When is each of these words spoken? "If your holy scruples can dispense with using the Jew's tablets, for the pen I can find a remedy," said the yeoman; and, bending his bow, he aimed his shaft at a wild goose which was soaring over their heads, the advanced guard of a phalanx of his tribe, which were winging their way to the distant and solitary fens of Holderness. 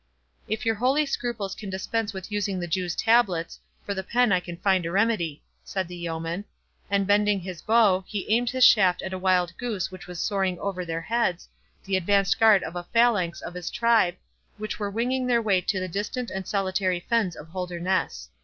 "If 0.47 0.65
your 0.65 0.73
holy 0.73 1.05
scruples 1.05 1.53
can 1.53 1.69
dispense 1.69 2.11
with 2.11 2.31
using 2.31 2.59
the 2.59 2.65
Jew's 2.65 2.95
tablets, 2.95 3.59
for 3.85 3.93
the 3.93 4.01
pen 4.01 4.31
I 4.31 4.39
can 4.39 4.57
find 4.57 4.83
a 4.83 4.89
remedy," 4.91 5.43
said 5.63 5.87
the 5.87 5.95
yeoman; 5.95 6.43
and, 6.89 7.05
bending 7.05 7.39
his 7.41 7.61
bow, 7.61 8.03
he 8.07 8.27
aimed 8.27 8.49
his 8.49 8.63
shaft 8.63 9.03
at 9.03 9.13
a 9.13 9.19
wild 9.19 9.55
goose 9.59 9.91
which 9.91 10.07
was 10.07 10.19
soaring 10.19 10.57
over 10.57 10.83
their 10.83 11.01
heads, 11.01 11.47
the 11.83 11.97
advanced 11.97 12.39
guard 12.39 12.63
of 12.63 12.75
a 12.75 12.81
phalanx 12.85 13.41
of 13.41 13.53
his 13.53 13.69
tribe, 13.69 14.15
which 14.57 14.79
were 14.79 14.89
winging 14.89 15.27
their 15.27 15.39
way 15.39 15.61
to 15.61 15.79
the 15.79 15.87
distant 15.87 16.31
and 16.31 16.47
solitary 16.47 17.01
fens 17.01 17.35
of 17.35 17.49
Holderness. 17.49 18.29